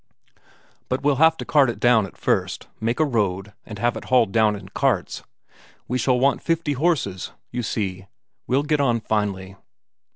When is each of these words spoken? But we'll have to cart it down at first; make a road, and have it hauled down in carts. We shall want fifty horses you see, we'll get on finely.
But 0.89 1.03
we'll 1.03 1.17
have 1.17 1.37
to 1.37 1.45
cart 1.45 1.69
it 1.69 1.79
down 1.79 2.07
at 2.07 2.17
first; 2.17 2.67
make 2.79 2.99
a 2.99 3.05
road, 3.05 3.53
and 3.67 3.77
have 3.77 3.95
it 3.95 4.05
hauled 4.05 4.31
down 4.31 4.55
in 4.55 4.69
carts. 4.69 5.21
We 5.87 5.99
shall 5.99 6.19
want 6.19 6.41
fifty 6.41 6.73
horses 6.73 7.33
you 7.51 7.61
see, 7.61 8.07
we'll 8.47 8.63
get 8.63 8.81
on 8.81 8.99
finely. 9.01 9.57